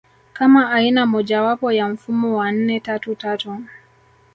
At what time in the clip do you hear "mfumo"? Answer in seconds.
1.89-2.37